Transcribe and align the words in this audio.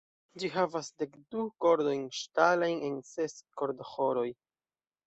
Ĝi 0.43 0.47
havas 0.53 0.89
dekdu 1.01 1.45
kordojn 1.65 2.03
ŝtalajn 2.23 2.83
en 2.91 2.99
ses 3.15 3.39
kordoĥoroj. 3.63 4.31